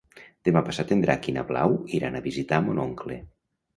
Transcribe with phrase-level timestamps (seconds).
[0.47, 3.19] Demà passat en Drac i na Blau iran a visitar mon oncle.